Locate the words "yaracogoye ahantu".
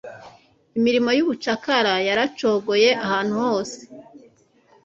2.07-3.33